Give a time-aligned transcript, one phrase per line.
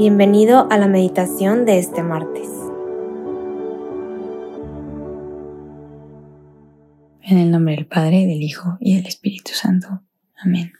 [0.00, 2.48] Bienvenido a la meditación de este martes.
[7.20, 10.00] En el nombre del Padre, del Hijo y del Espíritu Santo.
[10.42, 10.72] Amén.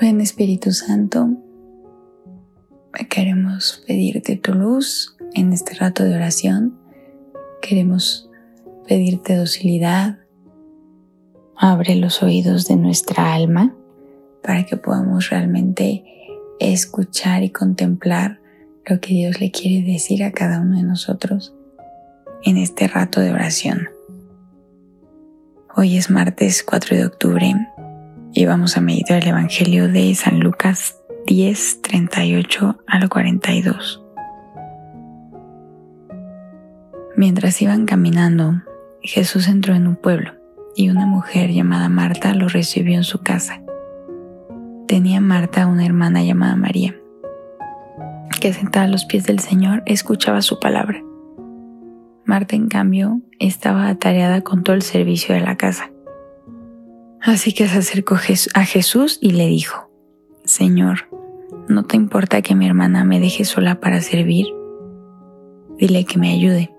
[0.00, 1.30] Buen Espíritu Santo,
[3.10, 6.78] queremos pedirte tu luz en este rato de oración.
[7.60, 8.30] Queremos
[8.86, 10.20] pedirte docilidad.
[11.56, 13.74] Abre los oídos de nuestra alma
[14.44, 16.04] para que podamos realmente
[16.60, 18.40] escuchar y contemplar
[18.86, 21.54] lo que Dios le quiere decir a cada uno de nosotros
[22.42, 23.88] en este rato de oración.
[25.74, 27.54] Hoy es martes 4 de octubre
[28.32, 30.96] y vamos a meditar el Evangelio de San Lucas
[31.26, 34.02] 10, 38 al 42.
[37.16, 38.62] Mientras iban caminando,
[39.02, 40.32] Jesús entró en un pueblo
[40.74, 43.62] y una mujer llamada Marta lo recibió en su casa
[44.86, 46.96] tenía Marta una hermana llamada María,
[48.40, 51.02] que sentada a los pies del Señor escuchaba su palabra.
[52.24, 55.90] Marta, en cambio, estaba atareada con todo el servicio de la casa.
[57.20, 58.16] Así que se acercó
[58.54, 59.90] a Jesús y le dijo,
[60.44, 61.08] Señor,
[61.68, 64.46] ¿no te importa que mi hermana me deje sola para servir?
[65.78, 66.72] Dile que me ayude.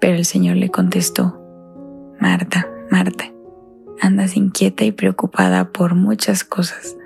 [0.00, 1.40] Pero el Señor le contestó,
[2.20, 3.31] Marta, Marta,
[4.02, 6.96] andas inquieta y preocupada por muchas cosas,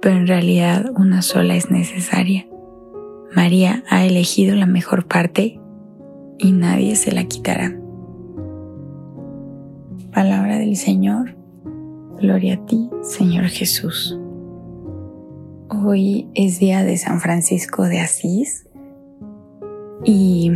[0.00, 2.46] pero en realidad una sola es necesaria.
[3.34, 5.60] María ha elegido la mejor parte
[6.38, 7.76] y nadie se la quitará.
[10.12, 11.36] Palabra del Señor,
[12.20, 14.16] gloria a ti, Señor Jesús.
[15.68, 18.68] Hoy es día de San Francisco de Asís
[20.04, 20.52] y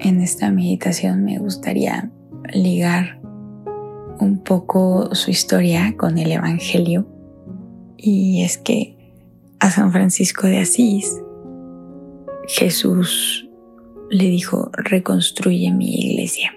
[0.00, 2.10] en esta meditación me gustaría
[2.52, 3.23] ligar
[4.20, 7.06] un poco su historia con el Evangelio
[7.96, 8.96] y es que
[9.60, 11.20] a San Francisco de Asís
[12.46, 13.48] Jesús
[14.10, 16.52] le dijo, reconstruye mi iglesia.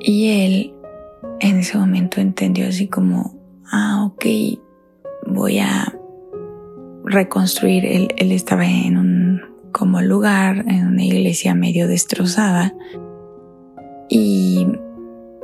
[0.00, 0.74] Y él
[1.40, 3.34] en ese momento entendió así como,
[3.70, 4.24] ah, ok,
[5.26, 5.96] voy a
[7.04, 7.84] reconstruir.
[7.86, 9.40] Él, él estaba en un
[9.72, 12.74] como lugar, en una iglesia medio destrozada.
[14.08, 14.66] Y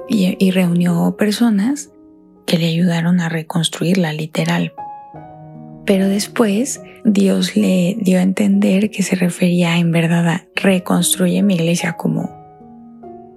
[0.08, 1.90] y, reunió personas
[2.46, 4.72] que le ayudaron a reconstruirla literal.
[5.84, 11.54] Pero después Dios le dio a entender que se refería en verdad a reconstruye mi
[11.54, 12.30] iglesia como,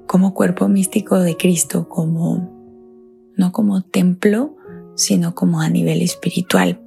[0.07, 2.51] como cuerpo místico de Cristo, como,
[3.35, 4.55] no como templo,
[4.95, 6.79] sino como a nivel espiritual.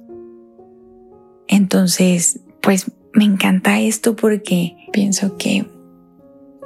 [1.47, 5.65] Entonces, pues me encanta esto porque pienso que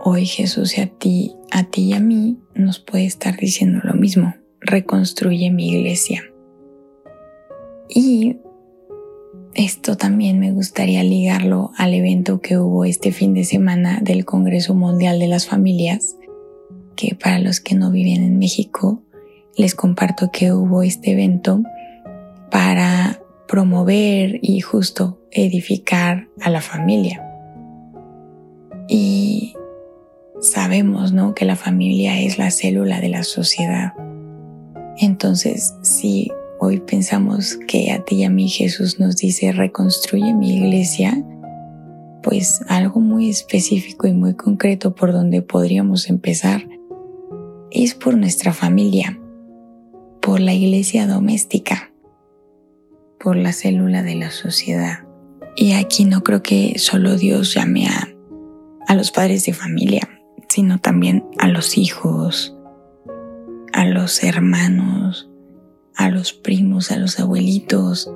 [0.04, 3.94] hoy Jesús y a ti, a ti y a mí nos puede estar diciendo lo
[3.94, 4.36] mismo.
[4.60, 6.24] Reconstruye mi iglesia.
[7.90, 8.38] Y
[9.56, 14.74] esto también me gustaría ligarlo al evento que hubo este fin de semana del Congreso
[14.74, 16.16] Mundial de las Familias,
[16.96, 19.04] que para los que no viven en México,
[19.56, 21.62] les comparto que hubo este evento
[22.50, 27.24] para promover y justo edificar a la familia.
[28.88, 29.54] Y
[30.44, 31.34] sabemos, ¿no?
[31.34, 33.94] Que la familia es la célula de la sociedad.
[34.98, 40.58] Entonces, si hoy pensamos que a ti y a mí Jesús nos dice reconstruye mi
[40.58, 41.24] iglesia,
[42.22, 46.68] pues algo muy específico y muy concreto por donde podríamos empezar
[47.72, 49.20] es por nuestra familia,
[50.22, 51.92] por la iglesia doméstica,
[53.20, 55.00] por la célula de la sociedad.
[55.56, 58.10] Y aquí no creo que solo Dios llame a,
[58.88, 60.13] a los padres de familia,
[60.54, 62.56] sino también a los hijos,
[63.74, 65.28] a los hermanos,
[65.96, 68.14] a los primos, a los abuelitos.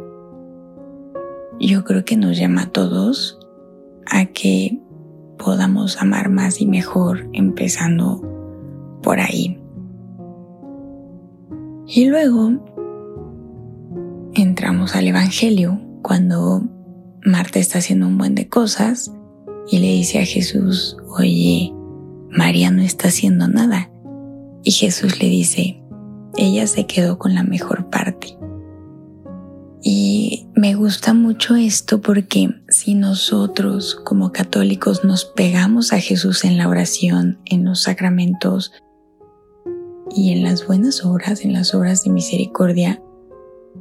[1.60, 3.40] Yo creo que nos llama a todos
[4.06, 4.80] a que
[5.40, 8.22] podamos amar más y mejor empezando
[9.02, 9.60] por ahí.
[11.88, 12.52] Y luego
[14.36, 16.62] entramos al Evangelio cuando
[17.26, 19.12] Marta está haciendo un buen de cosas
[19.72, 21.74] y le dice a Jesús, oye,
[22.38, 23.90] María no está haciendo nada.
[24.64, 25.82] Y Jesús le dice,
[26.36, 28.38] ella se quedó con la mejor parte.
[29.82, 36.60] Y me gusta mucho esto porque si nosotros como católicos nos pegamos a Jesús en
[36.60, 38.72] la oración, en los sacramentos
[40.16, 43.02] y en las buenas obras, en las obras de misericordia,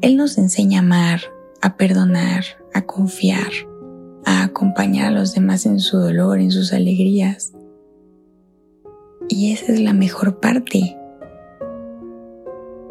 [0.00, 1.20] Él nos enseña a amar,
[1.60, 3.50] a perdonar, a confiar,
[4.24, 7.55] a acompañar a los demás en su dolor, en sus alegrías.
[9.28, 10.96] Y esa es la mejor parte.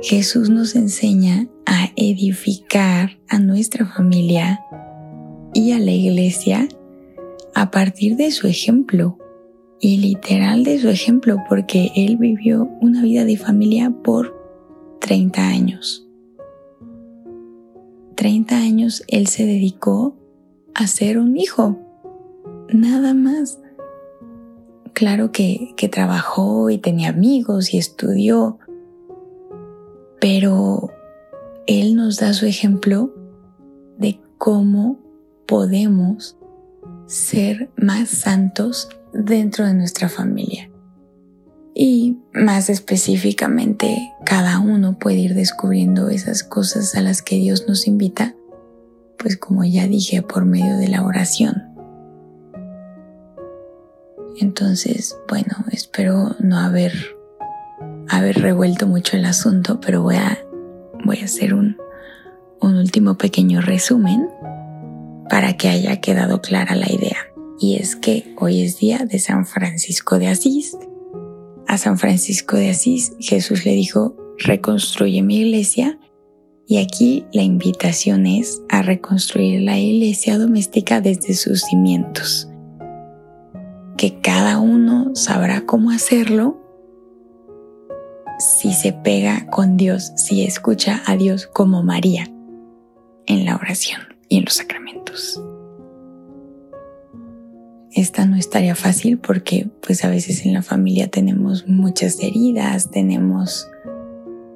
[0.01, 4.59] Jesús nos enseña a edificar a nuestra familia
[5.53, 6.67] y a la iglesia
[7.53, 9.17] a partir de su ejemplo
[9.79, 14.35] y literal de su ejemplo porque él vivió una vida de familia por
[14.99, 16.07] 30 años.
[18.15, 20.15] 30 años él se dedicó
[20.73, 21.79] a ser un hijo,
[22.73, 23.59] nada más.
[24.95, 28.59] Claro que, que trabajó y tenía amigos y estudió,
[30.21, 30.89] pero
[31.67, 33.13] Él nos da su ejemplo
[33.97, 34.97] de cómo
[35.47, 36.37] podemos
[37.07, 40.71] ser más santos dentro de nuestra familia.
[41.73, 47.85] Y más específicamente, cada uno puede ir descubriendo esas cosas a las que Dios nos
[47.85, 48.33] invita,
[49.17, 51.74] pues como ya dije, por medio de la oración.
[54.39, 56.93] Entonces, bueno, espero no haber
[58.07, 60.39] haber revuelto mucho el asunto, pero voy a,
[61.03, 61.77] voy a hacer un,
[62.61, 64.27] un último pequeño resumen
[65.29, 67.17] para que haya quedado clara la idea.
[67.59, 70.77] Y es que hoy es día de San Francisco de Asís.
[71.67, 75.99] A San Francisco de Asís Jesús le dijo, reconstruye mi iglesia.
[76.67, 82.49] Y aquí la invitación es a reconstruir la iglesia doméstica desde sus cimientos.
[84.05, 86.61] Que cada uno sabrá cómo hacerlo
[88.37, 92.31] si se pega con Dios, si escucha a Dios como María
[93.25, 95.41] en la oración y en los sacramentos.
[97.93, 103.67] Esta no estaría fácil porque pues a veces en la familia tenemos muchas heridas, tenemos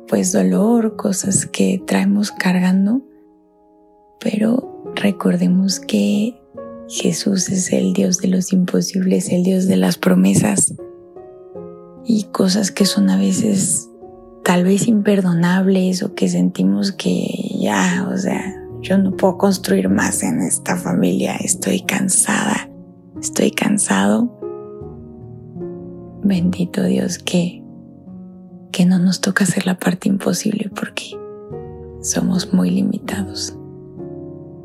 [0.07, 3.01] pues dolor, cosas que traemos cargando,
[4.19, 6.38] pero recordemos que
[6.89, 10.73] Jesús es el Dios de los imposibles, el Dios de las promesas
[12.03, 13.87] y cosas que son a veces
[14.43, 17.27] tal vez imperdonables o que sentimos que
[17.59, 22.67] ya, o sea, yo no puedo construir más en esta familia, estoy cansada,
[23.21, 24.35] estoy cansado.
[26.23, 27.63] Bendito Dios que,
[28.71, 31.11] que no nos toca hacer la parte imposible porque
[32.01, 33.58] somos muy limitados.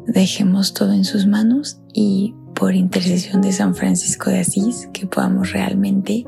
[0.07, 5.53] Dejemos todo en sus manos y por intercesión de San Francisco de Asís que podamos
[5.53, 6.25] realmente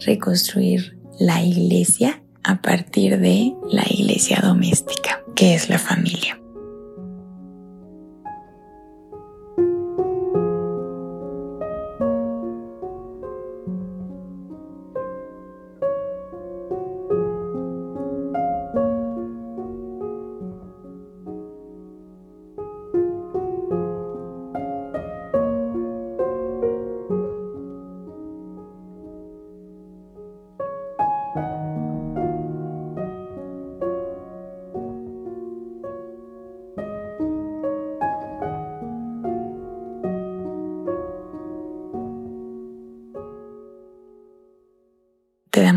[0.00, 6.38] reconstruir la iglesia a partir de la iglesia doméstica, que es la familia.